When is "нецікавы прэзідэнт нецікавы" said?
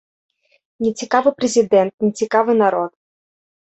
0.85-2.51